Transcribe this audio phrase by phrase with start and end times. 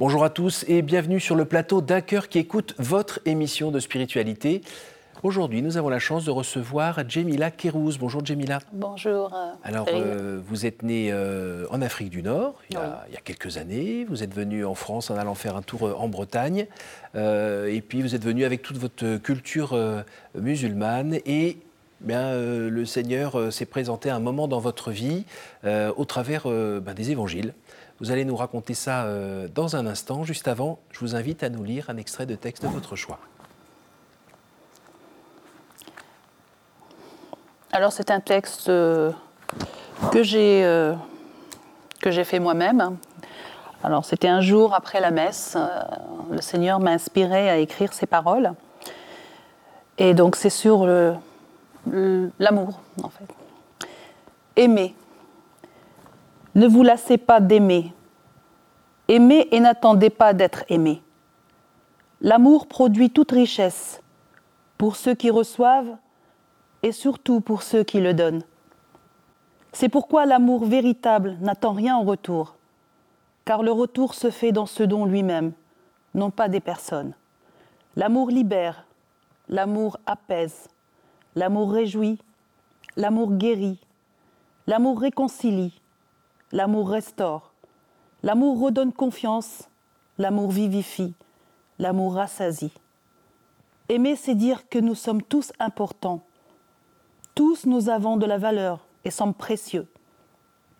[0.00, 3.78] Bonjour à tous et bienvenue sur le plateau d'un cœur qui écoute votre émission de
[3.78, 4.62] spiritualité.
[5.22, 7.96] Aujourd'hui, nous avons la chance de recevoir Jemila Kérouz.
[7.98, 8.58] Bonjour Jemila.
[8.72, 9.32] Bonjour.
[9.32, 13.14] euh, Alors, euh, vous êtes née euh, en Afrique du Nord il y, a, il
[13.14, 14.04] y a quelques années.
[14.08, 16.66] Vous êtes venue en France en allant faire un tour euh, en Bretagne.
[17.14, 19.78] Et puis, vous êtes venue avec toute votre culture
[20.34, 21.18] musulmane.
[21.24, 21.58] Et
[22.00, 25.24] bien, euh, le Seigneur euh, s'est présenté à un moment dans votre vie
[25.64, 27.54] euh, au travers ben, des évangiles.
[28.00, 30.24] Vous allez nous raconter ça euh, dans un instant.
[30.24, 33.18] Juste avant, je vous invite à nous lire un extrait de texte de votre choix.
[37.70, 39.10] Alors c'est un texte euh,
[40.12, 40.94] que j'ai euh,
[42.00, 42.96] que j'ai fait moi-même.
[43.84, 45.56] Alors c'était un jour après la messe.
[46.30, 48.54] le Seigneur m'a inspiré à écrire ces paroles.
[49.98, 50.86] Et donc c'est sur
[51.86, 53.28] l'amour en fait.
[54.56, 54.94] Aimez.
[56.54, 57.92] Ne vous lassez pas d'aimer.
[59.08, 61.02] Aimez et n'attendez pas d'être aimé.
[62.20, 64.00] L'amour produit toute richesse
[64.78, 65.96] pour ceux qui reçoivent
[66.84, 68.44] et surtout pour ceux qui le donnent.
[69.72, 72.54] C'est pourquoi l'amour véritable n'attend rien en retour,
[73.44, 75.52] car le retour se fait dans ce don lui-même,
[76.14, 77.14] non pas des personnes.
[77.96, 78.86] L'amour libère,
[79.48, 80.68] l'amour apaise,
[81.34, 82.20] l'amour réjouit,
[82.96, 83.80] l'amour guérit,
[84.68, 85.80] l'amour réconcilie,
[86.54, 87.52] l'amour restaure,
[88.22, 89.68] l'amour redonne confiance,
[90.18, 91.12] l'amour vivifie,
[91.80, 92.72] l'amour rassasie.
[93.88, 96.22] Aimer, c'est dire que nous sommes tous importants,
[97.34, 99.88] tous nous avons de la valeur et sommes précieux.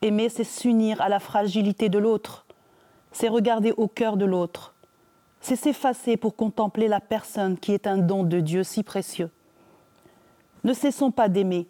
[0.00, 2.46] Aimer, c'est s'unir à la fragilité de l'autre,
[3.10, 4.74] c'est regarder au cœur de l'autre,
[5.40, 9.30] c'est s'effacer pour contempler la personne qui est un don de Dieu si précieux.
[10.62, 11.66] Ne cessons pas d'aimer,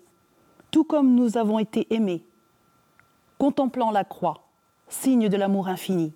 [0.70, 2.22] tout comme nous avons été aimés,
[3.38, 4.44] contemplant la croix,
[4.88, 6.12] signe de l'amour infini.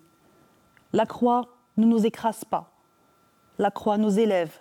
[0.93, 1.47] La croix
[1.77, 2.71] ne nous écrase pas,
[3.57, 4.57] la croix nous élève.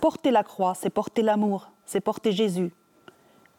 [0.00, 2.72] Porter la croix, c'est porter l'amour, c'est porter Jésus.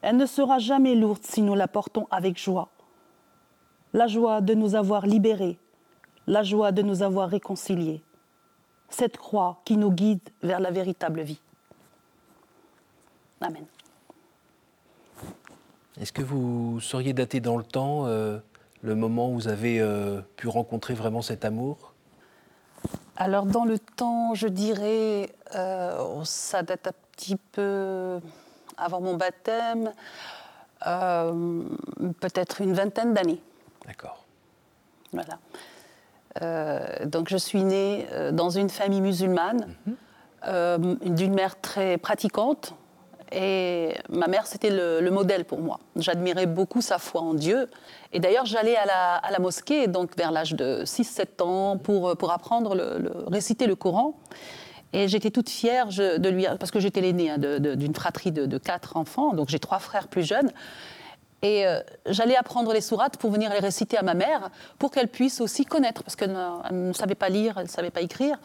[0.02, 2.70] Elle ne sera jamais lourde si nous la portons avec joie.
[3.94, 5.58] La joie de nous avoir libérés,
[6.28, 8.02] la joie de nous avoir réconciliés.
[8.90, 11.42] Cette croix qui nous guide vers la véritable vie.
[13.42, 13.66] Amen.
[16.00, 18.40] Est-ce que vous sauriez dater dans le temps euh,
[18.82, 21.94] le moment où vous avez euh, pu rencontrer vraiment cet amour?
[23.18, 28.20] Alors dans le temps, je dirais, euh, ça date un petit peu
[28.78, 29.92] avant mon baptême,
[30.80, 33.42] peut-être une vingtaine d'années.
[33.86, 34.24] D'accord.
[35.12, 35.40] Voilà.
[37.06, 39.76] Donc je suis née dans une famille musulmane,
[40.48, 42.74] euh, d'une mère très pratiquante.
[43.32, 45.80] Et ma mère, c'était le, le modèle pour moi.
[45.96, 47.68] J'admirais beaucoup sa foi en Dieu.
[48.12, 48.86] Et d'ailleurs, j'allais à
[49.32, 54.16] la, mosquée, donc vers l'âge de 6-7 ans, pour, pour apprendre, le, réciter le Coran.
[54.94, 58.98] Et j'étais toute fière de lui, parce que j'étais l'aînée hein, d'une fratrie de, quatre
[58.98, 60.52] enfants, donc j'ai trois frères plus jeunes.
[61.42, 65.08] Et euh, j'allais apprendre les sourates pour venir les réciter à ma mère, pour qu'elle
[65.08, 68.02] puisse aussi connaître, parce qu'elle ne, elle ne savait pas lire, elle ne savait pas
[68.02, 68.40] écrire.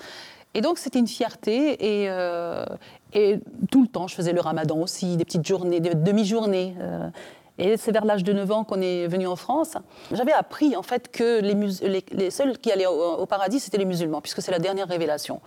[0.54, 2.64] Et donc c'était une fierté, et, euh,
[3.12, 6.74] et tout le temps, je faisais le ramadan aussi, des petites journées, des demi-journées.
[6.80, 7.08] euh,
[7.56, 9.74] et c'est vers l'âge de 9 ans qu'on est venu en France.
[10.10, 13.60] J'avais appris en fait que les, mus- les- les seuls qui allaient au, au paradis,
[13.60, 15.40] c'était les musulmans, puisque c'est la dernière révélation.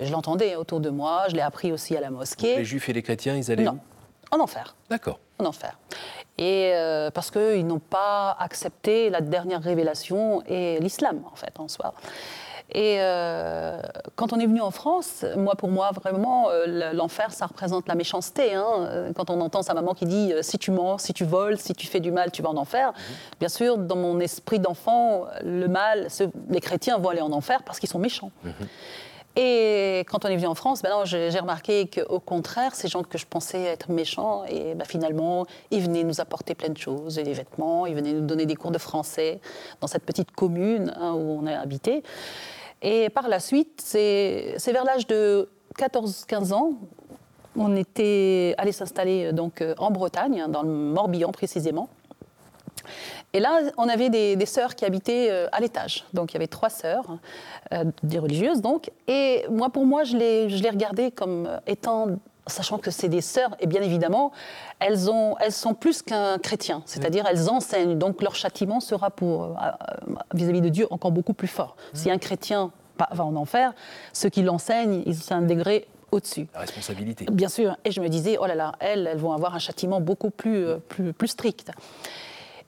[0.00, 2.56] Je l'entendais autour de moi, je l'ai appris aussi à la mosquée.
[2.56, 3.78] Les juifs et les chrétiens, ils allaient Non,
[4.32, 5.20] où en enfer D'accord.
[5.38, 5.78] en enfer.
[6.38, 11.68] Et euh, parce qu'ils n'ont pas accepté la dernière révélation et l'islam, en fait, en
[11.68, 11.94] soi.
[12.74, 13.80] Et euh,
[14.16, 17.94] quand on est venu en France, moi, pour moi, vraiment, euh, l'enfer, ça représente la
[17.94, 18.54] méchanceté.
[18.54, 18.64] hein.
[18.80, 21.74] Euh, Quand on entend sa maman qui dit si tu mens, si tu voles, si
[21.74, 22.92] tu fais du mal, tu vas en enfer.
[23.40, 27.62] Bien sûr, dans mon esprit d'enfant, le mal, ce- les chrétiens vont aller en enfer
[27.62, 28.30] parce qu'ils sont méchants.
[29.34, 33.16] Et quand on est venu en France, ben j'ai remarqué qu'au contraire, ces gens que
[33.16, 37.32] je pensais être méchants, et ben finalement, ils venaient nous apporter plein de choses, des
[37.32, 39.40] vêtements, ils venaient nous donner des cours de français
[39.80, 42.02] dans cette petite commune hein, où on a habité.
[42.82, 45.48] Et par la suite, c'est vers l'âge de
[45.78, 46.72] 14-15 ans,
[47.56, 51.88] on était allé s'installer euh, donc euh, en Bretagne, hein, dans le Morbihan précisément.
[53.34, 56.04] Et là, on avait des, sœurs qui habitaient euh, à l'étage.
[56.12, 57.18] Donc, il y avait trois sœurs,
[58.02, 58.90] des religieuses, donc.
[59.06, 62.08] Et moi, pour moi, je les, je les regardais comme étant,
[62.46, 64.32] sachant que c'est des sœurs, et bien évidemment,
[64.80, 66.82] elles, ont, elles sont plus qu'un chrétien.
[66.86, 67.98] C'est-à-dire, elles enseignent.
[67.98, 71.76] Donc, leur châtiment sera pour, euh, euh, vis-à-vis de Dieu encore beaucoup plus fort.
[71.92, 72.72] Si un chrétien
[73.10, 73.72] va en enfer,
[74.12, 76.46] ceux qui l'enseignent, ils sont un degré au-dessus.
[76.54, 77.26] La responsabilité.
[77.32, 77.76] Bien sûr.
[77.84, 80.66] Et je me disais, oh là là, elles, elles vont avoir un châtiment beaucoup plus,
[80.66, 81.70] euh, plus, plus strict.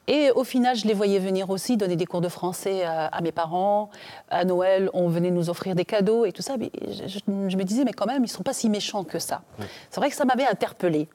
[0.06, 3.32] Et au final, je les voyais venir aussi donner des cours de français à, mes
[3.32, 3.90] parents.
[4.28, 6.56] À Noël, on venait nous offrir des cadeaux et tout ça.
[6.58, 9.42] Mais je, me disais, mais quand même, ils ne sont pas si méchants que ça.
[9.90, 11.08] C'est vrai que ça m'avait interpellée.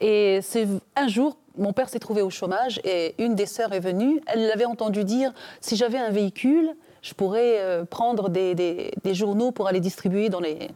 [0.00, 0.66] Et c'est
[0.96, 4.20] un jour, mon père s'est trouvé au chômage et une des sœurs est venue.
[4.26, 9.52] Elle l'avait entendu dire, si j'avais un véhicule, je pourrais euh, prendre des, des, journaux
[9.52, 10.68] pour aller distribuer dans les,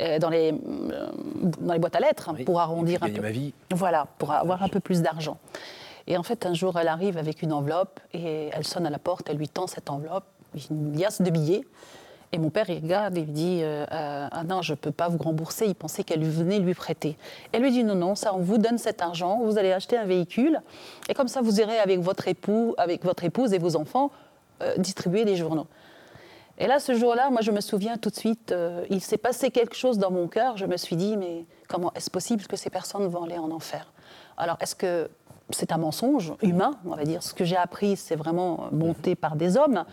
[0.00, 1.06] euh, dans les, euh,
[1.60, 3.20] dans les boîtes à lettres pour arrondir un peu.
[3.20, 3.52] Ma vie.
[3.70, 5.38] Voilà, pour avoir un peu plus d'argent.
[6.06, 8.98] Et en fait, un jour, elle arrive avec une enveloppe et elle sonne à la
[8.98, 10.24] porte, elle lui tend cette enveloppe,
[10.70, 11.64] une liasse de billets.
[12.34, 15.08] Et mon père, il regarde et lui dit euh, Ah non, je ne peux pas
[15.08, 15.66] vous rembourser.
[15.66, 17.18] Il pensait qu'elle venait lui prêter.
[17.52, 20.06] Elle lui dit Non, non, ça, on vous donne cet argent, vous allez acheter un
[20.06, 20.60] véhicule,
[21.08, 24.10] et comme ça, vous irez avec votre époux, avec votre épouse et vos enfants
[24.78, 25.66] distribuer des journaux.
[26.58, 29.50] Et là, ce jour-là, moi, je me souviens tout de suite, euh, il s'est passé
[29.50, 30.56] quelque chose dans mon cœur.
[30.56, 33.92] Je me suis dit, mais comment est-ce possible que ces personnes vont aller en enfer?
[34.36, 35.10] Alors, est-ce que
[35.54, 39.36] c'est un mensonge humain, on va dire Ce que j'ai appris, c'est vraiment monté par
[39.36, 39.84] des hommes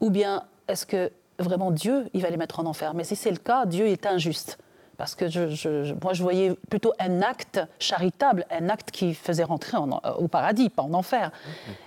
[0.00, 2.94] Ou bien, est-ce que vraiment Dieu, il va les mettre en enfer?
[2.94, 4.58] Mais si c'est le cas, Dieu est injuste.
[4.96, 9.76] Parce que je, moi, je voyais plutôt un acte charitable, un acte qui faisait rentrer
[9.76, 11.32] euh, au paradis, pas en enfer.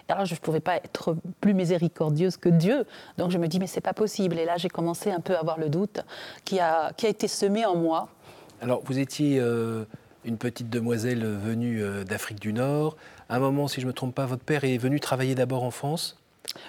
[0.08, 2.86] Et alors, je ne pouvais pas être plus miséricordieuse que Dieu.
[3.18, 4.38] Donc, je me dis, mais c'est pas possible.
[4.38, 6.02] Et là, j'ai commencé un peu à avoir le doute
[6.44, 8.10] qui a, qui a été semé en moi.
[8.62, 9.86] Alors, vous étiez euh,
[10.28, 12.98] une petite demoiselle venue euh, d'Afrique du Nord.
[13.30, 15.64] À un moment, si je ne me trompe pas, votre père est venu travailler d'abord
[15.64, 16.18] en France?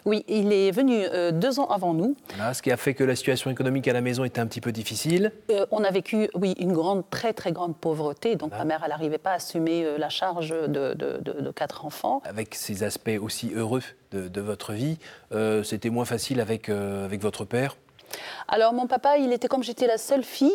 [0.05, 2.17] Oui, il est venu euh, deux ans avant nous.
[2.53, 4.73] ce qui a fait que la situation économique à la maison était un petit peu
[4.73, 5.33] difficile.
[5.51, 8.37] Euh, on a vécu, oui, une grande, très très grande pauvreté.
[8.37, 12.23] Donc ma mère, elle n'arrivait pas à assumer euh, la charge de, quatre enfants.
[12.25, 13.83] Avec ces aspects aussi heureux
[14.13, 14.99] de, votre vie,
[15.65, 17.77] c'était moins facile avec, avec votre père?
[18.47, 20.53] Alors mon papa, il était comme j'étais la seule fille,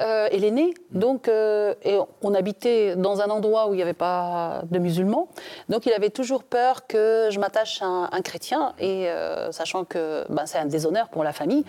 [0.00, 1.74] euh, et l'aîné, donc euh,
[2.22, 5.28] on habitait dans un endroit où il n'y avait pas de musulmans,
[5.70, 10.24] donc il avait toujours peur que je m'attache à un, chrétien, et euh, sachant que
[10.28, 11.64] ben, c'est un déshonneur pour la famille,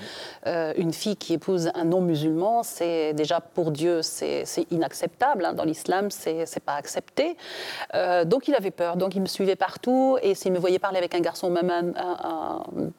[0.45, 5.53] une fille qui épouse un non-musulman, c'est déjà pour Dieu c'est inacceptable, hein.
[5.53, 7.37] dans l'islam c'est pas accepté,
[8.25, 11.15] donc il avait peur, donc il me suivait partout, et s'il me voyait parler avec
[11.15, 11.93] un garçon, même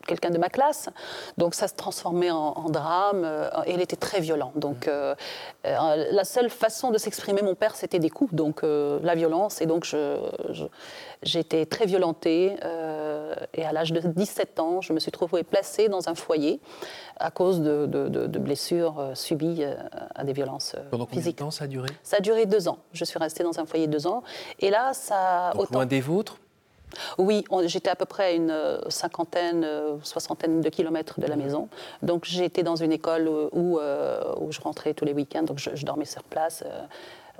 [0.06, 0.88] quelqu'un de ma classe,
[1.36, 3.26] donc ça se transformait en, en drame,
[3.66, 5.14] et il était très violent, donc euh,
[5.64, 9.60] la seule façon de s'exprimer, mon père, c'était des coups, donc euh, la violence.
[9.60, 9.86] Et donc,
[11.22, 12.56] j'ai été très violentée.
[12.64, 16.60] Euh, et à l'âge de 17 ans, je me suis trouvée placée dans un foyer
[17.18, 19.64] à cause de, blessures subies
[20.14, 21.88] à des violences Pendant combien de temps ça a duré?
[22.02, 22.78] Ça a duré deux ans.
[22.92, 24.22] Je suis restée dans un foyer deux ans.
[24.60, 25.52] Et là, ça.
[25.54, 26.38] Donc, Loin des vôtres?
[27.18, 31.36] Oui, j'étais à peu près à une euh, cinquantaine, euh, soixantaine de kilomètres de la
[31.36, 31.68] maison.
[32.02, 35.84] Donc j'étais dans une école où, euh, où, je rentrais tous les week-ends, donc je,
[35.84, 36.64] dormais sur place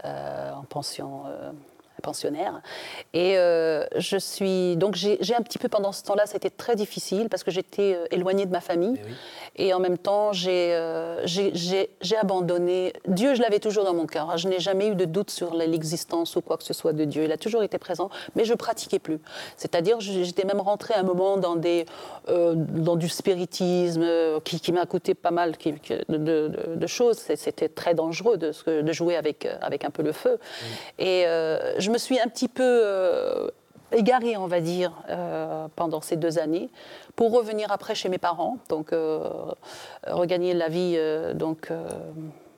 [0.04, 1.22] en pension
[2.02, 2.60] pensionnaire.
[3.14, 4.76] Et euh, je suis.
[4.76, 8.06] Donc, j'ai un petit peu, pendant ce temps-là, c'était très difficile parce que j'étais euh,
[8.10, 9.00] éloignée de ma famille.
[9.56, 12.92] Eh Et, en même temps, euh, j'ai abandonné.
[13.06, 14.36] Dieu, je l'avais toujours dans mon cœur.
[14.36, 17.24] Je n'ai jamais eu de doute sur l'existence ou quoi que ce soit de Dieu.
[17.24, 19.18] Il a toujours été présent, mais je pratiquais plus.
[19.56, 21.86] C'est-à-dire, j'étais même rentrée un moment dans, des,
[22.28, 24.06] dans du spiritisme
[24.44, 25.54] qui, m'a coûté pas mal
[26.08, 27.18] de, choses.
[27.18, 28.52] C'était très dangereux de,
[28.82, 30.38] de, jouer avec, avec un peu le feu.
[30.98, 31.24] Et
[31.78, 33.48] je je me suis un petit peu euh,
[33.92, 36.68] égarée, on va dire, euh, pendant ces deux années,
[37.16, 39.26] pour revenir après chez mes parents, donc euh,
[40.06, 40.98] regagner la vie
[41.34, 41.72] donc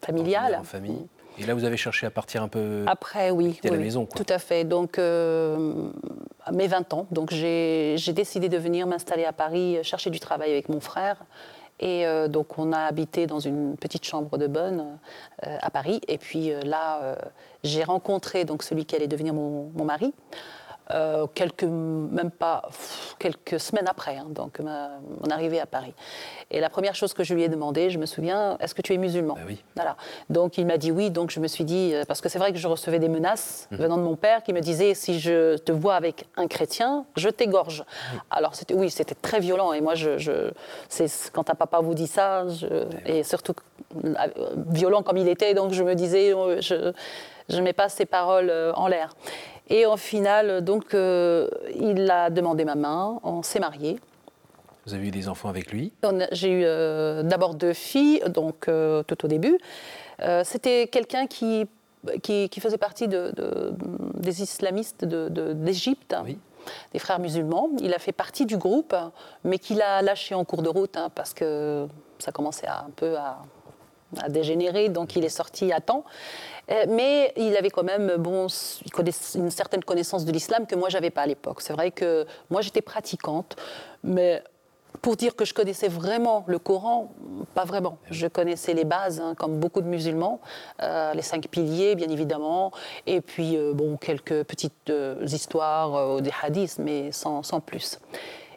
[0.05, 0.57] familiale.
[0.61, 1.07] En famille.
[1.39, 2.85] Et là, vous avez cherché à partir un peu.
[2.89, 3.61] Après, oui.
[3.63, 4.65] la maison, Tout à fait.
[4.65, 10.19] Donc, à mes 20 ans, donc j'ai décidé de venir m'installer à Paris, chercher du
[10.19, 11.19] travail avec mon frère.
[11.81, 14.99] Et euh, donc, on a habité dans une petite chambre de bonne
[15.47, 16.01] euh, à Paris.
[16.09, 17.17] Et puis euh, là,
[17.65, 20.13] j'ai rencontré celui qui allait devenir mon mari.
[20.93, 22.63] Euh, quelques, même pas
[23.19, 25.95] quelques semaines après, hein, donc mon arrivée à Paris.
[26.51, 28.93] Et la première chose que je lui ai demandé, je me souviens, est-ce que tu
[28.93, 29.35] es musulman?
[29.35, 29.63] Ben oui.
[29.77, 29.97] Voilà.
[30.31, 32.53] Donc il m'a dit oui, donc je me suis dit, euh, parce que c'est vrai
[32.53, 33.79] que je recevais des menaces mhm.
[33.79, 37.29] venant de mon père qui me disait, si je te vois avec un chrétien, je
[37.29, 37.85] t'égorge.
[38.31, 39.73] Alors c'était, oui, c'était très violent.
[39.73, 40.51] Et moi, je, je
[40.89, 42.45] c'est, quand un papa vous dit ça,
[43.07, 43.55] et surtout
[44.05, 44.15] euh,
[44.69, 46.93] violent comme il était, donc je me disais, je
[47.57, 49.15] ne mets pas ces paroles en l'air.
[49.71, 53.99] Et au final, donc, euh, il a demandé ma main, on s'est mariés.
[54.85, 55.93] Vous avez eu des enfants avec lui?
[56.33, 59.59] J'ai eu euh, d'abord deux filles, donc euh, tout au début.
[60.45, 61.67] C'était quelqu'un qui,
[62.23, 63.33] qui, faisait partie de,
[64.15, 66.15] des islamistes d'Égypte.
[66.15, 66.35] De,
[66.93, 67.71] des frères musulmans.
[67.81, 68.95] Il a fait partie du groupe,
[69.45, 71.87] mais qu'il a lâché en cours de route hein, parce que
[72.19, 73.39] ça commençait à, un peu à
[74.21, 76.05] a dégénéré, donc il est sorti à temps.
[76.71, 78.47] Euh, mais il avait quand même bon,
[79.35, 81.61] une certaine connaissance de l'islam que moi, je n'avais pas à l'époque.
[81.61, 83.57] C'est vrai que moi, j'étais pratiquante,
[84.05, 84.43] mais
[85.03, 87.13] pour dire que je connaissais vraiment le Coran,
[87.55, 87.97] pas vraiment.
[88.11, 90.41] Je connaissais les bases, hein, comme beaucoup de musulmans,
[90.83, 92.73] euh, les cinq piliers, bien évidemment,
[93.07, 94.93] et puis euh, bon, quelques petites
[95.27, 97.99] histoires des hadiths, mais sans, sans plus.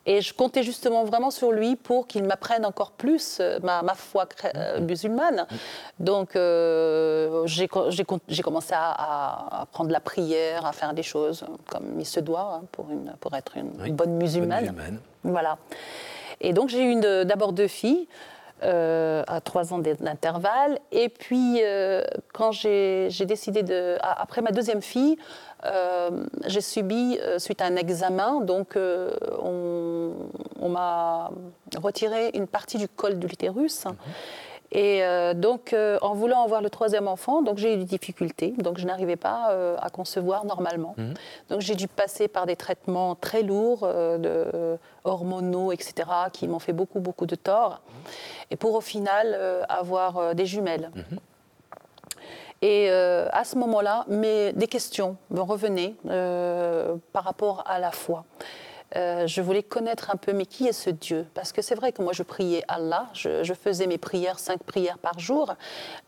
[0.06, 3.94] Et je comptais justement vraiment sur lui pour qu'il m'apprenne encore plus euh, ma, ma
[3.94, 5.48] foi euh, musulmane.
[6.00, 7.68] Donc euh, j'ai
[8.44, 12.66] commencé à, à, prendre la prière, à faire des choses comme il se doit hein,
[12.74, 15.00] pour, une, pour être une, bonne, musulmane.
[15.24, 15.58] Voilà.
[16.42, 18.08] Et donc j'ai eu d'abord deux filles.
[18.62, 20.80] à trois ans d'intervalle.
[20.92, 21.62] Et puis,
[22.34, 23.98] quand j'ai décidé de.
[24.02, 25.18] Après ma deuxième fille,
[25.66, 29.12] euh, j'ai subi, suite à un examen, donc euh,
[30.60, 31.32] on, m'a
[31.82, 33.86] retiré une partie du col de l'utérus.
[33.86, 33.96] Mhm.
[34.76, 35.04] Et
[35.36, 38.56] donc, en voulant avoir le troisième enfant, donc j'ai eu des difficultés.
[38.58, 40.96] Donc, je n'arrivais pas à concevoir normalement.
[40.98, 41.14] Mhm.
[41.50, 45.94] Donc, j'ai dû passer par des traitements très lourds, de hormonaux, etc.,
[46.32, 47.84] qui m'ont fait beaucoup, beaucoup de tort.
[47.86, 48.12] Mhm.
[48.50, 49.38] Et pour au final
[49.70, 50.90] avoir des jumelles.
[52.64, 58.24] Et euh, à ce moment-là, des questions me revenaient euh, par rapport à la foi.
[58.96, 61.26] Euh, je voulais connaître un peu, mais qui est ce Dieu?
[61.34, 64.98] Parce que c'est vrai que moi, je priais Allah, je, faisais mes prières, cinq prières
[64.98, 65.54] par jour,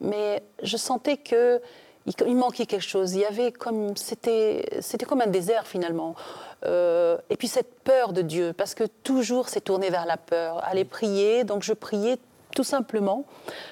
[0.01, 1.62] mais je sentais que
[2.06, 3.13] il, manquait quelque chose.
[3.15, 6.15] Il y avait comme c'était c'était comme un désert finalement.
[6.63, 10.63] et puis cette peur de Dieu, parce que toujours c'est tourné vers la peur.
[10.63, 12.18] Aller prier, donc je priais
[12.55, 13.25] tout simplement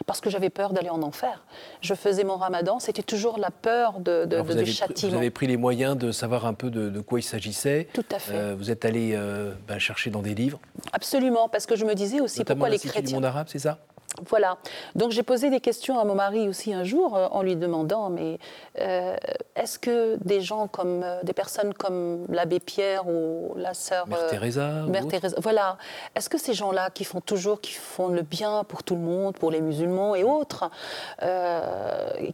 [0.05, 1.43] parce que j'avais peur d'aller en enfer.
[1.81, 5.13] Je faisais mon ramadan, c'était toujours la peur de, de, vous du châtiment.
[5.13, 7.87] Vous avez pris les moyens de savoir un peu de, quoi il s'agissait.
[7.93, 8.35] Tout à fait.
[8.35, 10.59] Euh, vous êtes allé euh, ben, chercher dans des livres.
[10.91, 13.01] Absolument, parce que je me disais aussi pourquoi les chrétiens.
[13.01, 13.79] du monde arabe, c'est ça?
[14.27, 14.58] Voilà.
[14.96, 18.10] Donc j'ai posé des questions à mon mari aussi un jour euh, en lui demandant
[18.10, 18.38] mais
[18.79, 19.15] euh,
[19.55, 24.27] est-ce que des gens comme euh, des personnes comme l'abbé Pierre ou la sœur Mère
[24.27, 25.77] Teresa, Mère Teresa, voilà,
[26.15, 29.36] est-ce que ces gens-là qui font toujours, qui font le bien pour tout le monde,
[29.38, 30.70] pour les musulmans et autres,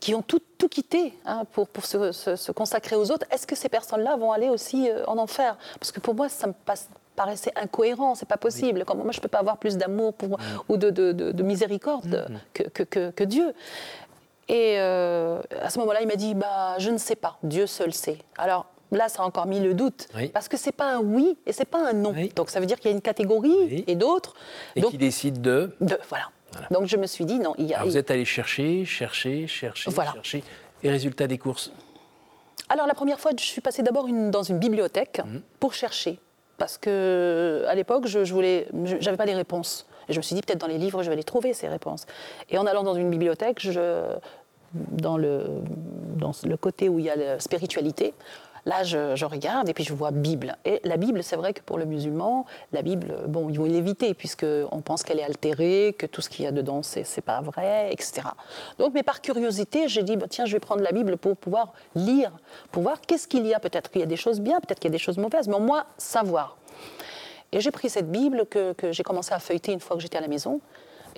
[0.02, 3.56] qui ont tout, tout quitté hein, pour, pour se, se, consacrer aux autres, est-ce que
[3.56, 5.58] ces personnes-là vont aller aussi en enfer?
[5.80, 8.86] Parce que pour moi, ça me passe paraissait incohérent, c'est pas possible.
[8.88, 10.44] Comment moi je peux pas avoir plus d'amour pour, mm.
[10.70, 12.40] ou de, de, de, miséricorde mm, mm.
[12.54, 13.54] que, que, que, Dieu
[14.48, 17.94] Et euh, à ce moment-là, il m'a dit bah, Je ne sais pas, Dieu seul
[17.94, 18.20] sait.
[18.38, 20.08] Alors là, ça a encore mis le doute.
[20.34, 22.16] Parce que c'est pas un oui et c'est pas un non.
[22.38, 24.34] Donc ça veut dire qu'il y a une catégorie et d'autres.
[24.78, 25.76] Et qui décide de.
[25.82, 26.30] de voilà.
[26.72, 27.84] Donc je me suis dit non, il y a.
[27.84, 30.44] vous êtes allé chercher, chercher, chercher, chercher.
[30.84, 31.74] Et résultat des courses?
[32.70, 35.22] Alors la première fois, je suis passée d'abord dans une bibliothèque
[35.60, 36.18] pour chercher
[36.60, 38.24] parce que à l'époque, je,
[39.00, 39.88] j'avais pas les réponses.
[40.08, 42.06] Et je me suis dit peut-être dans les livres, je vais les trouver ces réponses.
[42.50, 43.68] Et en allant dans une bibliothèque,
[44.74, 45.62] dans le
[46.60, 48.14] côté où il y a la spiritualité,
[48.70, 50.56] Là, je, regarde et puis je vois Bible.
[50.64, 54.14] Et la Bible, c'est vrai que pour le musulman, la Bible, bon, ils vont l'éviter
[54.14, 57.42] puisqu'on pense qu'elle est altérée, que tout ce qu'il y a dedans, c'est, c'est pas
[57.42, 58.22] vrai, etc.
[58.78, 61.74] Donc, mais par curiosité, j'ai dit, bah, tiens, je vais prendre la Bible pour pouvoir
[61.96, 62.32] lire,
[62.72, 63.60] pour voir qu'est-ce qu'il y a.
[63.60, 65.56] Peut-être qu'il y a des choses bien, peut-être qu'il y a des choses mauvaises, mais
[65.56, 66.56] au moins savoir.
[67.52, 70.20] Et j'ai pris cette Bible que, que j'ai commencé à feuilleter une fois que j'étais
[70.20, 70.62] à la maison.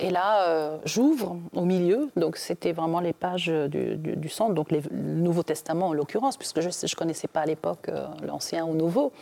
[0.02, 4.80] Et là, euh, j'ouvre au milieu, donc c'était vraiment les pages du, centre, donc le
[4.90, 9.12] Nouveau Testament en l'occurrence, puisque je ne connaissais pas à l'époque euh, l'Ancien ou Nouveau.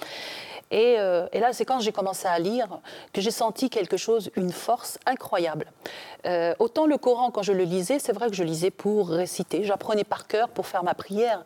[0.72, 2.80] Euh, et, là, c'est quand j'ai commencé à lire
[3.12, 5.66] que j'ai senti quelque chose, une force incroyable.
[6.26, 9.64] Euh, autant le Coran, quand je le lisais, c'est vrai que je lisais pour réciter,
[9.64, 11.44] j'apprenais par cœur pour faire ma prière,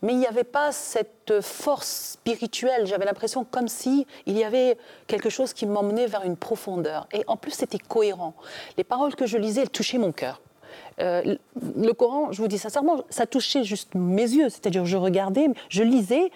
[0.00, 2.86] mais il n'y avait pas cette force spirituelle.
[2.86, 7.06] J'avais l'impression comme si il y avait quelque chose qui m'emmenait vers une profondeur.
[7.12, 8.34] Et en plus, c'était cohérent.
[8.78, 10.40] Les paroles que je lisais, elles touchaient mon cœur.
[11.00, 11.36] Euh,
[11.76, 15.82] le Coran, je vous dis sincèrement, ça touchait juste mes yeux, c'est-à-dire je regardais, je
[15.82, 16.30] lisais,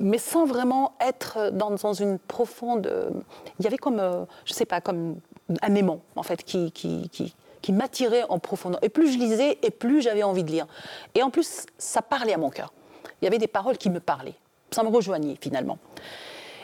[0.00, 2.90] mais sans vraiment être dans, une profonde.
[3.58, 5.16] Il y avait comme, euh, je sais pas, comme
[5.62, 8.78] un aimant en fait qui, qui, qui, qui m'attirait en profondeur.
[8.82, 10.66] Et plus je lisais, et plus j'avais envie de lire.
[11.14, 12.72] Et en plus, ça parlait à mon cœur.
[13.20, 14.34] Il y avait des paroles qui me parlaient.
[14.70, 15.78] Ça me rejoignait finalement.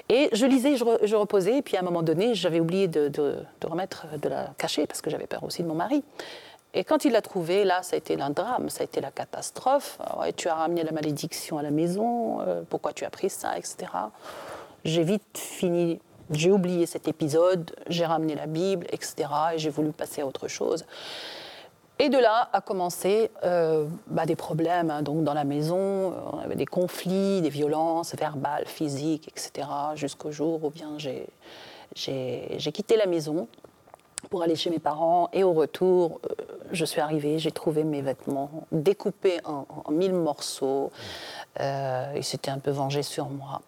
[0.08, 3.08] Et je lisais, je, je reposais, et puis à un moment donné, j'avais oublié de,
[3.08, 6.02] de, de, remettre, de la cacher, parce que j'avais peur aussi de mon mari.
[6.72, 9.10] Et quand il l'a trouvé, là, ça a été un drame, ça a été la
[9.10, 9.98] catastrophe.
[10.18, 13.58] Ouais, tu as ramené la malédiction à la maison, euh, pourquoi tu as pris ça,
[13.58, 13.90] etc.
[14.84, 16.00] J'ai vite fini,
[16.30, 19.28] j'ai oublié cet épisode, j'ai ramené la Bible, etc.
[19.54, 20.84] Et j'ai voulu passer à autre chose.
[21.98, 26.14] Et de là a commencé euh, bah, des problèmes hein, donc dans la maison,
[26.54, 29.68] des conflits, des violences verbales, physiques, etc.
[29.96, 33.48] Jusqu'au jour où bien j'ai quitté la maison
[34.28, 36.34] pour aller chez mes parents et au retour, euh,
[36.72, 40.90] je suis arrivée, j'ai trouvé mes vêtements découpés en, mille morceaux.
[41.60, 43.62] Euh, il s'était un peu vengé sur moi.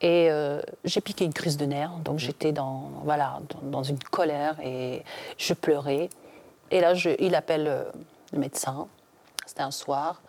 [0.00, 4.56] Et euh, j'ai piqué une crise de nerfs, donc j'étais dans, voilà, dans, une colère
[4.62, 5.02] et
[5.38, 6.10] je pleurais.
[6.70, 7.84] Et là, je, il appelle euh,
[8.32, 8.88] le médecin.
[9.46, 10.20] C'était un soir.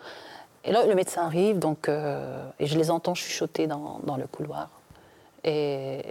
[0.64, 4.70] Et là, le médecin arrive, donc, et je les entends chuchoter dans, dans le couloir.
[5.44, 6.02] Et,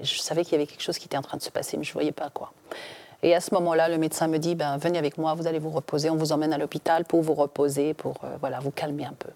[0.00, 1.84] je savais qu'il y avait quelque chose qui était en train de se passer, mais
[1.84, 2.52] je ne voyais pas quoi.
[3.22, 5.70] Et à ce moment-là, le médecin me dit ben, Venez avec moi, vous allez vous
[5.70, 9.30] reposer, on vous emmène à l'hôpital pour vous reposer, pour voilà, vous calmer un peu.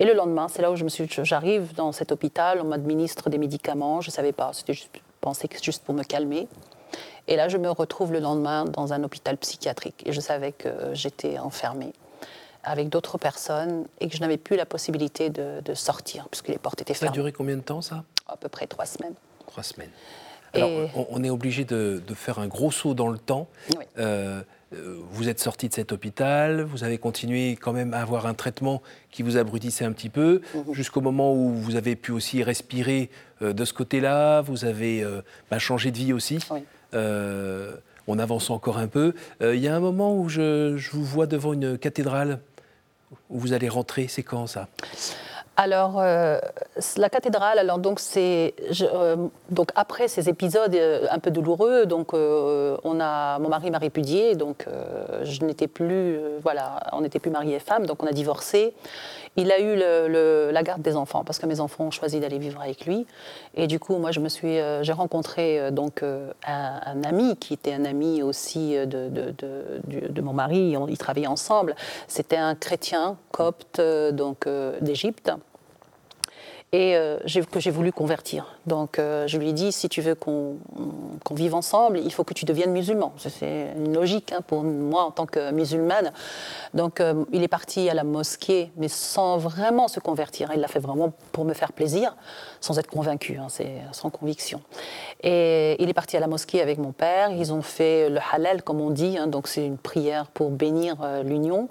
[0.00, 3.28] Et le lendemain, c'est là où je me suis, j'arrive dans cet hôpital, on m'administre
[3.28, 6.48] des médicaments, je ne savais pas, c'était juste, je pensais que juste pour me calmer.
[7.28, 10.02] Et là, je me retrouve le lendemain dans un hôpital psychiatrique.
[10.06, 11.92] Et je savais que j'étais enfermée
[12.64, 16.80] avec d'autres personnes et que je n'avais plus la possibilité de, sortir puisque les portes
[16.80, 17.08] étaient fermées.
[17.08, 18.02] Ça a duré combien de temps, ça?
[18.26, 19.14] À peu près trois semaines.
[19.50, 19.90] Trois semaines.
[20.52, 20.70] Alors,
[21.10, 23.48] on, est obligé de, faire un gros saut dans le temps.
[23.76, 23.84] Oui.
[23.98, 24.42] Euh,
[24.72, 28.34] euh, vous êtes sorti de cet hôpital, vous avez continué quand même à avoir un
[28.34, 30.74] traitement qui vous abrutissait un petit peu, mhm.
[30.74, 33.10] jusqu'au moment où vous avez pu aussi respirer
[33.42, 36.38] euh, de ce côté-là, vous avez euh, bah, changé de vie aussi.
[36.92, 39.14] on avance encore un peu.
[39.40, 42.40] Il y a un moment où je, je, vous vois devant une cathédrale,
[43.28, 44.68] où vous allez rentrer, c'est quand ça?
[45.56, 46.38] Alors, euh,
[46.96, 49.16] la cathédrale, alors donc c'est euh,
[49.50, 54.36] donc après ces épisodes euh, un peu douloureux, donc on a mon mari m'a répudié,
[54.36, 54.66] donc
[55.22, 58.74] je n'étais plus voilà, on n'était plus mariés et femmes, donc on a divorcé.
[59.36, 59.76] Il a eu
[60.52, 63.06] la garde des enfants parce que mes enfants ont choisi d'aller vivre avec lui,
[63.54, 67.84] et du coup moi je me suis j'ai rencontré donc un, ami qui était un
[67.84, 71.74] ami aussi de, de, mon mari, ils travaillaient ensemble.
[72.08, 74.48] C'était un chrétien copte donc
[74.80, 75.32] d'Égypte
[76.72, 77.18] et euh,
[77.50, 78.58] que j'ai voulu convertir.
[78.66, 80.56] Donc euh, je lui ai dit, si tu veux qu'on
[81.32, 83.12] vive ensemble, il faut que tu deviennes musulman.
[83.16, 86.12] C'est une logique hein, pour moi en tant que musulmane.
[86.72, 90.50] Donc euh, il est parti à la mosquée, mais sans vraiment se convertir.
[90.54, 92.16] Il l'a fait vraiment pour me faire plaisir,
[92.60, 94.60] sans être convaincu, hein, c'est sans conviction.
[95.22, 97.32] Et il est parti à la mosquée avec mon père.
[97.32, 100.96] Ils ont fait le halal, comme on dit, hein, donc c'est une prière pour bénir
[101.24, 101.68] l'union.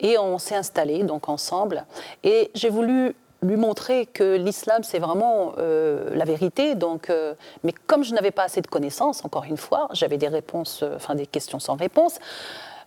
[0.00, 1.84] Et on s'est installés donc ensemble.
[2.24, 6.74] Et j'ai voulu lui montrer que l'islam, c'est vraiment euh, la vérité.
[6.74, 10.28] Donc, euh, mais comme je n'avais pas assez de connaissances, encore une fois, j'avais des
[10.28, 12.18] réponses, euh, enfin des questions sans réponse.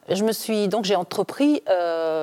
[0.10, 1.62] Je me suis donc j'ai entrepris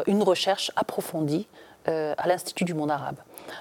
[0.06, 1.46] une recherche approfondie
[1.86, 3.16] à l'Institut du monde arabe.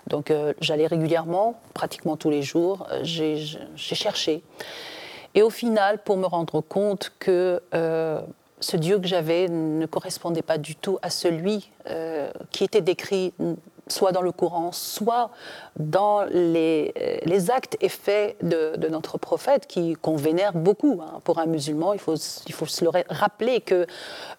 [0.08, 3.38] Donc, j'allais régulièrement, pratiquement tous les jours, j'ai
[3.76, 4.44] cherché.
[5.36, 10.58] Et au final, pour me rendre compte que ce Dieu que j'avais ne correspondait pas
[10.58, 11.70] du tout à celui
[12.52, 13.34] qui était décrit
[13.92, 15.32] soit dans le Coran, soit
[15.78, 19.68] dans les, euh, les actes et faits de, notre prophète,
[20.02, 21.02] qu'on vénère beaucoup.
[21.04, 21.20] Hein.
[21.24, 23.86] Pour un musulman, il faut, il faut se le rappeler que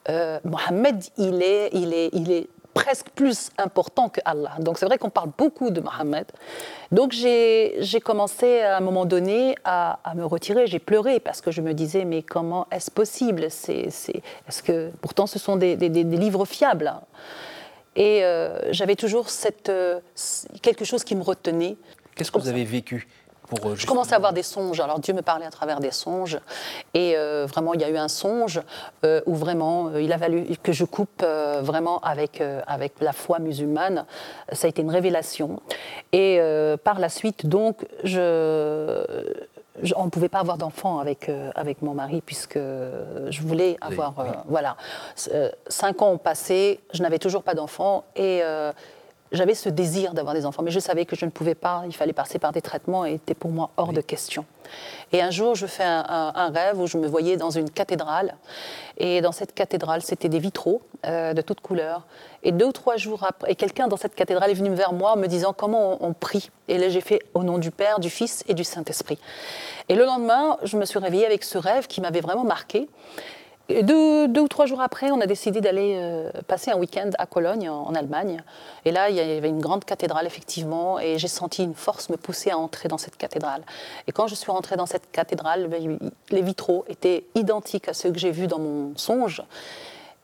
[0.09, 4.53] euh, Mohammed, il est, il, est, il est presque plus important que Allah.
[4.61, 6.27] Donc c'est vrai qu'on parle beaucoup de Mohammed.
[6.93, 10.67] Donc j'ai commencé à un moment donné à, me retirer.
[10.67, 13.47] J'ai pleuré parce que je me disais mais comment est-ce possible?
[13.51, 17.01] C'est, Est-ce que pourtant ce sont des, des, des livres fiables hein.
[17.99, 19.99] Et euh, j'avais toujours cette, euh,
[20.63, 21.77] quelque chose qui me retenait.
[22.15, 23.09] Qu'est-ce que vous avez vécu
[23.49, 24.79] pour, euh, Je commençais à avoir des songes.
[24.79, 26.39] Alors Dieu me parlait à travers des songes.
[26.95, 28.61] Et vraiment, il y a eu un songe
[29.27, 34.07] où vraiment, il a fallu que je coupe vraiment avec, avec la foi musulmane.
[34.53, 35.61] Ça a été une révélation.
[36.13, 36.41] Et
[36.85, 39.05] par la suite, donc, je,
[39.97, 44.19] on ne pouvait pas avoir d'enfant avec, euh, avec mon mari puisque je voulais avoir.
[44.19, 44.77] Euh, voilà.
[45.33, 48.43] Euh, cinq ans ont passé, je n'avais toujours pas d'enfant et
[49.33, 51.95] j'avais ce désir d'avoir des enfants, mais je savais que je ne pouvais pas, il
[51.95, 54.45] fallait passer par des traitements et c'était pour moi hors de question.
[55.13, 58.37] Et un jour, je fais un, rêve où je me voyais dans une cathédrale.
[58.99, 62.07] Et dans cette cathédrale, c'était des vitraux de toutes couleurs.
[62.43, 65.13] Et deux ou trois jours après, et quelqu'un dans cette cathédrale est venu vers moi
[65.13, 66.51] en me disant comment on, prie?
[66.69, 69.19] Et là, j'ai fait au nom du Père, du Fils et du Saint-Esprit.
[69.89, 72.89] Et le lendemain, je me suis réveillée avec ce rêve qui m'avait vraiment marqué.
[73.69, 77.69] Deux, ou trois jours après, on a décidé d'aller euh, passer un week-end à Cologne,
[77.69, 78.43] en, Allemagne.
[78.87, 82.17] Et là, il y avait une grande cathédrale, effectivement, et j'ai senti une force me
[82.17, 83.63] pousser à entrer dans cette cathédrale.
[84.07, 85.99] Et quand je suis rentrée dans cette cathédrale, ben,
[86.31, 89.43] les vitraux étaient identiques à ceux que j'ai vus dans mon songe.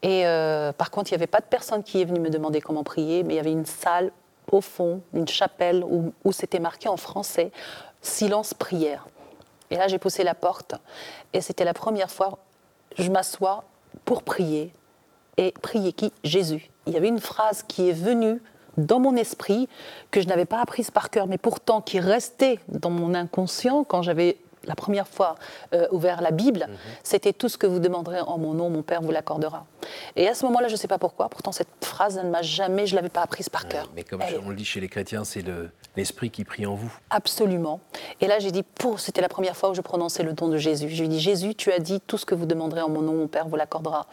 [0.03, 2.63] Et euh, par contre, il n'y avait pas de personne qui est venue me demander
[2.63, 4.11] comment prier, mais il y avait une salle
[4.53, 7.51] au fond, une chapelle où, c'était marqué en français
[8.01, 9.07] silence prière.
[9.71, 10.75] Et là, j'ai poussé la porte
[11.33, 12.39] et c'était la première fois
[12.99, 13.65] je m'assois
[14.05, 14.73] pour prier.
[15.37, 16.13] Et prier qui?
[16.23, 16.71] Jésus.
[16.87, 18.41] Il y avait une phrase qui est venue
[18.77, 19.69] dans mon esprit
[20.11, 24.03] que je n'avais pas apprise par cœur, mais pourtant qui restait dans mon inconscient quand
[24.03, 25.37] j'avais la première fois
[25.73, 26.77] euh, ouvert la Bible, mhm.
[27.03, 29.67] c'était tout ce que vous demanderez en mon nom, mon Père vous l'accordera.
[30.17, 32.43] Et à ce moment-là, je ne sais pas pourquoi, pourtant cette phrase, elle ne m'a
[32.43, 33.91] jamais, je ne l'avais pas apprise par cœur.
[33.95, 35.45] mais comme on le dit chez les chrétiens, c'est
[35.97, 36.93] l'Esprit qui prie en vous.
[37.11, 37.81] Absolument.
[38.21, 40.57] Et là, j'ai dit, pour, c'était la première fois où je prononçais le don de
[40.57, 40.89] Jésus.
[40.89, 43.03] Je lui ai dit, Jésus, tu as dit tout ce que vous demanderez en mon
[43.03, 44.07] nom, mon Père vous l'accordera.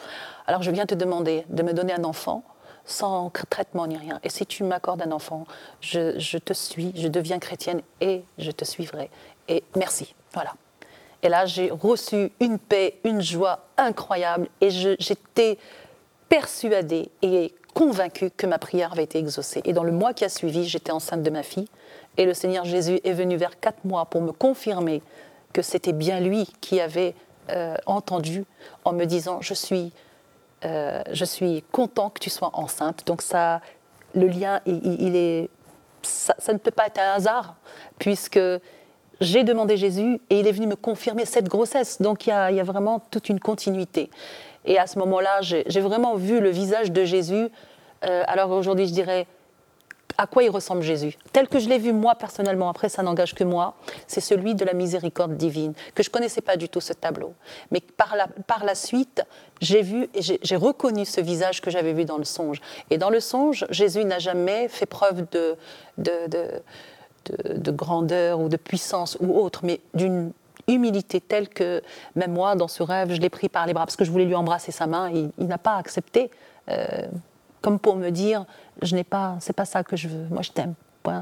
[0.47, 2.43] Alors je viens te demander de me donner un enfant
[2.85, 4.19] sans traitement ni rien.
[4.23, 5.45] Et si tu m'accordes un enfant,
[5.79, 9.09] je, te suis, je deviens chrétienne et je te suivrai.
[9.47, 10.15] Et merci.
[10.33, 10.53] Voilà.
[11.23, 15.57] Et là, j'ai reçu une paix, une joie incroyable et j'étais
[16.29, 19.61] persuadée et convaincue que ma prière avait été exaucée.
[19.65, 21.67] Et dans le mois qui a suivi, j'étais enceinte de ma fille
[22.17, 25.01] et le Seigneur Jésus est venu vers quatre mois pour me confirmer
[25.53, 27.13] que c'était bien lui qui avait
[27.49, 28.45] euh, entendu
[28.83, 29.91] en me disant Je suis
[30.63, 33.05] euh, je suis content que tu sois enceinte.
[33.07, 33.61] Donc ça,
[34.13, 35.49] le lien, il, est,
[36.03, 37.55] ça, ne peut pas être un hasard,
[37.97, 38.39] puisque
[39.21, 42.01] j'ai demandé Jésus et il est venu me confirmer cette grossesse.
[42.01, 44.09] Donc il y a, vraiment toute une continuité.
[44.65, 47.47] Et à ce moment-là, j'ai vraiment vu le visage de Jésus.
[48.03, 49.27] Euh, alors aujourd'hui, je dirais,
[50.17, 51.17] à quoi il ressemble Jésus?
[51.33, 53.75] Tel que je l'ai vu moi personnellement, après ça n'engage que moi,
[54.07, 57.33] c'est celui de la miséricorde divine, que je ne connaissais pas du tout ce tableau.
[57.71, 59.23] Mais par la, par la suite,
[59.61, 62.61] j'ai vu et j'ai reconnu ce visage que j'avais vu dans le songe.
[62.89, 65.55] Et dans le songe, Jésus n'a jamais fait preuve de,
[65.97, 66.47] de, de,
[67.25, 70.31] de, grandeur ou de puissance ou autre, mais d'une
[70.67, 71.81] humilité telle que
[72.15, 74.25] même moi, dans ce rêve, je l'ai pris par les bras parce que je voulais
[74.25, 75.11] lui embrasser sa main.
[75.13, 76.31] Et il, n'a pas accepté.
[76.69, 77.07] Euh,
[77.61, 78.45] comme pour me dire,
[78.81, 80.25] je n'ai pas, c'est pas ça que je veux.
[80.29, 80.73] Moi, je t'aime.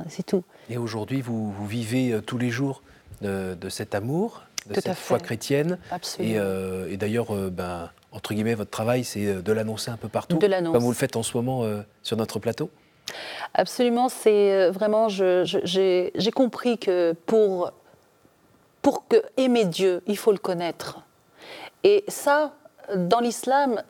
[0.07, 0.43] c'est tout.
[0.69, 2.81] Et aujourd'hui, vous, vivez euh, tous les jours
[3.21, 5.77] de, cet amour, de cette foi chrétienne.
[5.91, 6.35] Absolument.
[6.37, 10.37] Euh, et, d'ailleurs, euh, ben, entre guillemets, votre travail, c'est de l'annoncer un peu partout.
[10.37, 10.71] De.
[10.71, 11.63] Comme vous le faites en ce moment
[12.01, 12.69] sur notre plateau.
[13.53, 14.09] Absolument.
[14.09, 17.71] C'est vraiment, j'ai compris que pour
[18.81, 21.01] pour que aimer Dieu, il faut le connaître.
[21.83, 22.53] Et ça,
[22.95, 23.81] dans l'islam,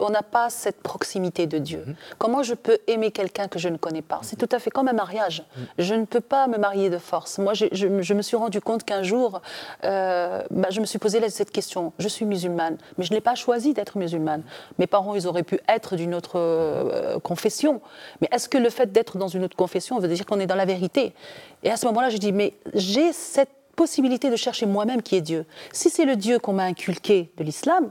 [0.00, 1.84] on n'a pas cette proximité de Dieu.
[1.86, 1.94] Mhm.
[2.18, 4.20] Comment je peux aimer quelqu'un que je ne connais pas?
[4.22, 5.44] C'est tout à fait comme un mariage.
[5.56, 5.66] Mhm.
[5.78, 7.38] Je ne peux pas me marier de force.
[7.38, 9.40] Moi, je, me suis rendu compte qu'un jour,
[9.84, 11.92] euh, bah, je me suis posé cette question.
[11.98, 14.42] Je suis musulmane, mais je n'ai pas choisi d'être musulmane.
[14.78, 17.80] Mes parents, ils auraient pu être d'une autre euh, confession.
[18.20, 20.54] Mais est-ce que le fait d'être dans une autre confession veut dire qu'on est dans
[20.54, 21.14] la vérité?
[21.62, 25.22] Et à ce moment-là, je dis, mais j'ai cette possibilité de chercher moi-même qui est
[25.22, 25.46] Dieu.
[25.72, 27.90] Si c'est le Dieu qu'on m'a inculqué de l'islam,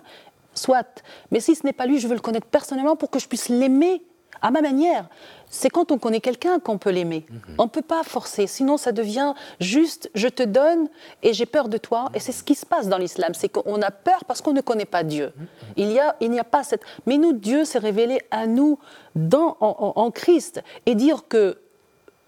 [0.53, 1.03] soit.
[1.31, 3.49] Mais si ce n'est pas lui, je veux le connaître personnellement pour que je puisse
[3.49, 4.01] l'aimer
[4.41, 5.07] à ma manière.
[5.49, 7.25] C'est quand on connaît quelqu'un qu'on peut l'aimer.
[7.29, 7.55] Mhm.
[7.57, 10.87] On ne peut pas forcer, sinon ça devient juste je te donne
[11.23, 12.09] et j'ai peur de toi.
[12.13, 14.61] Et c'est ce qui se passe dans l'islam, c'est qu'on a peur parce qu'on ne
[14.61, 15.33] connaît pas Dieu.
[15.35, 15.47] Mhm.
[15.77, 16.83] Il n'y a, il a pas cette...
[17.05, 18.79] Mais nous, Dieu s'est révélé à nous
[19.15, 20.61] dans, en, Christ.
[20.85, 21.57] Et dire que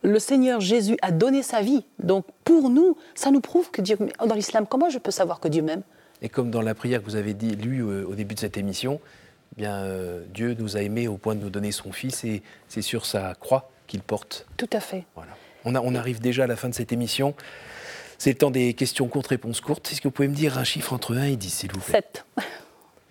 [0.03, 3.97] le Seigneur Jésus a donné sa vie, donc pour nous, ça nous prouve que Dieu...
[4.25, 5.83] Dans l'islam, comment je peux savoir que Dieu m'aime?
[6.21, 8.57] Et comme dans la prière que vous avez dit, lu euh, au début de cette
[8.57, 8.99] émission,
[9.53, 12.43] eh bien, euh, Dieu nous a aimés au point de nous donner son Fils et
[12.67, 14.45] c'est sur sa croix qu'il porte.
[14.57, 15.05] Tout à fait.
[15.15, 15.31] Voilà.
[15.65, 17.35] On, a, on arrive déjà à la fin de cette émission.
[18.17, 19.91] C'est le temps des questions courtes-réponses courtes.
[19.91, 22.03] Est-ce que vous pouvez me dire un chiffre entre 1 et 10, s'il vous plaît?
[22.13, 22.25] 7.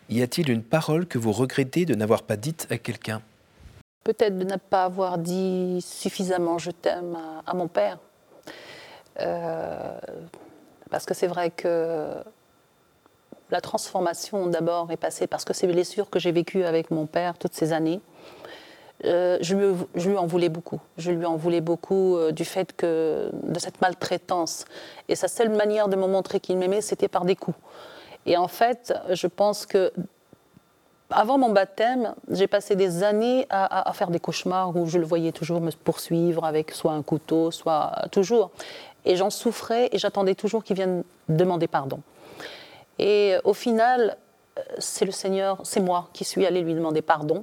[0.09, 3.23] Y a-t-il une parole que vous regrettez de n'avoir pas dite à quelqu'un?
[4.05, 7.99] Peut-être de ne pas avoir dit suffisamment je t'aime à, mon père.
[9.21, 9.99] Euh,
[10.91, 12.15] parce que c'est vrai que
[13.51, 17.39] la transformation d'abord est passée parce que ces blessures que j'ai vécues avec mon père
[17.39, 18.01] toutes ces années,
[19.07, 20.81] euh, je, lui, en voulais beaucoup.
[20.99, 24.67] Je lui en voulais beaucoup euh, du fait que de cette maltraitance.
[25.09, 27.57] Et sa seule manière de me montrer qu'il m'aimait, c'était par des coups.
[28.27, 29.91] Et en fait, je pense que
[31.09, 35.07] avant mon baptême, j'ai passé des années à, à, faire des cauchemars où je le
[35.07, 38.51] voyais toujours me poursuivre avec soit un couteau, soit toujours.
[39.07, 42.01] Et j'en souffrais et j'attendais toujours qu'il vienne demander pardon.
[43.01, 44.19] Et euh, au final,
[44.59, 47.43] euh, c'est le Seigneur, c'est moi qui suis allée lui demander pardon.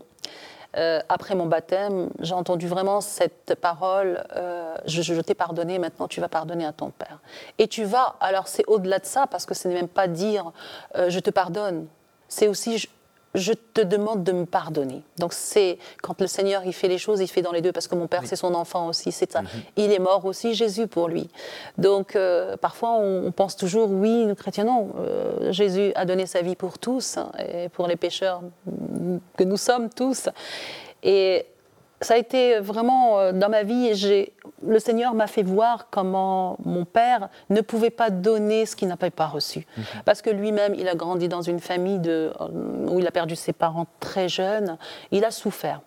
[0.77, 4.23] Euh, après mon baptême, j'ai entendu vraiment cette parole
[4.85, 7.19] je, t'ai pardonné, maintenant tu vas pardonner à ton père.
[7.57, 10.51] Et tu vas, alors c'est au-delà de ça, parce que ce n'est même pas dire
[10.95, 11.87] je te pardonne,
[12.27, 12.87] c'est aussi
[13.73, 15.03] te demande de me pardonner.
[15.17, 17.87] Donc c'est quand le Seigneur il fait les choses, il fait dans les deux parce
[17.87, 19.41] que mon père c'est son enfant aussi, c'est ça.
[19.41, 19.47] Mhm.
[19.77, 21.29] Il est mort aussi Jésus pour lui.
[21.77, 26.41] Donc euh, parfois on, pense toujours oui, nous chrétiens non, euh, Jésus a donné sa
[26.41, 28.41] vie pour tous hein, et pour les pécheurs
[29.37, 30.29] que nous sommes tous.
[31.03, 31.45] Et
[32.01, 33.91] ça a été vraiment euh, dans ma vie,
[34.63, 39.09] le Seigneur m'a fait voir comment mon père ne pouvait pas donner ce qu'il n'avait
[39.09, 39.65] pas reçu.
[39.77, 39.83] Mhm.
[40.05, 42.47] Parce que lui-même, il a grandi dans une famille de, euh,
[42.89, 44.77] où il a perdu ses parents très jeunes,
[45.11, 45.81] il a souffert.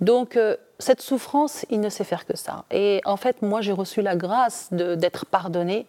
[0.00, 2.64] Donc, euh, cette souffrance, il ne sait faire que ça.
[2.70, 5.86] Et en fait, moi, j'ai reçu la grâce d'être pardonnée.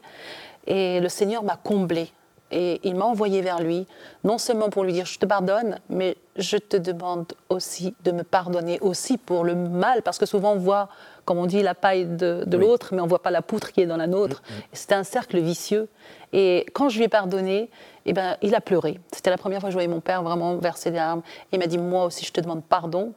[0.65, 2.11] Et le Seigneur m'a comblé.
[2.51, 3.85] Et il m'a envoyé vers lui,
[4.23, 8.23] non seulement pour lui dire je te pardonne, mais je te demande aussi de me
[8.23, 10.87] pardonner aussi pour le mal, parce que souvent on voit,
[11.25, 13.81] comme on dit, la paille de, l'autre, mais on ne voit pas la poutre qui
[13.81, 14.41] est dans la nôtre.
[14.41, 14.61] Mm, mm.
[14.71, 15.89] C'était un cercle vicieux.
[16.31, 17.69] Et quand je lui ai pardonné,
[18.05, 18.99] eh ben, il a pleuré.
[19.11, 21.21] C'était la première fois que je voyais mon père vraiment verser des larmes.
[21.51, 23.13] Il m'a dit, moi aussi, je te demande pardon.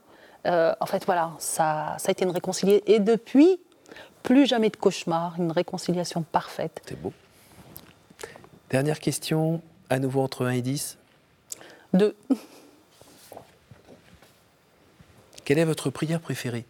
[0.46, 2.82] Euh, en fait, voilà, ça, ça a été une réconciliation.
[2.86, 3.60] Et depuis,
[4.22, 6.80] plus jamais de cauchemar, une réconciliation parfaite.
[6.86, 7.12] C'est beau.
[8.70, 10.96] Dernière question, à nouveau entre 1 et 10
[11.92, 12.16] 2.
[15.44, 16.64] Quelle est votre prière préférée?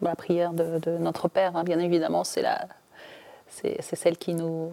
[0.00, 2.46] La prière de, notre Père, hein, bien évidemment, c'est
[3.82, 4.72] celle qui nous,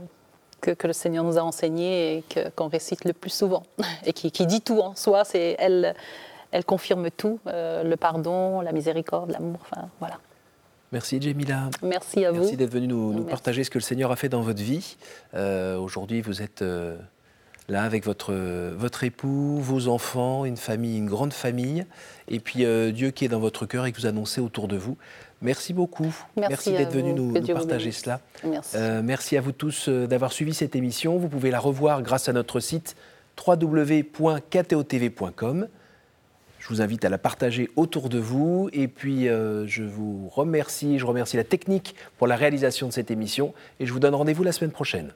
[0.62, 2.24] que, le Seigneur nous a enseignée et
[2.56, 3.64] qu'on récite le plus souvent,
[4.06, 5.26] et qui, dit tout en soi.
[5.26, 5.96] C'est elle,
[6.52, 10.18] elle confirme tout, euh, le pardon, la miséricorde, l'amour, enfin voilà.
[10.92, 11.70] Merci Jemila.
[11.84, 12.40] Merci à vous.
[12.40, 14.98] Merci d'être venu nous, partager ce que le Seigneur a fait dans votre vie.
[15.34, 16.98] Euh, aujourd'hui, vous êtes euh,
[17.68, 18.34] là avec votre,
[18.76, 21.86] votre époux, vos enfants, une famille, une grande famille,
[22.30, 24.78] et puis euh, Dieu qui est dans votre cœur et que vous annoncez autour de
[24.78, 24.96] vous.
[25.42, 26.16] Merci beaucoup.
[26.38, 28.22] Merci, d'être venu nous, partager cela.
[28.44, 28.78] Merci.
[29.04, 31.18] merci à vous tous d'avoir suivi cette émission.
[31.18, 32.96] Vous pouvez la revoir grâce à notre site
[33.46, 35.68] www.ktotv.com.
[36.68, 38.70] Je vous invite à la partager autour de vous.
[38.74, 41.00] Et puis, euh, je vous remercie.
[41.00, 43.54] Je remercie la technique pour la réalisation de cette émission.
[43.80, 45.14] Et je vous donne rendez-vous la semaine prochaine.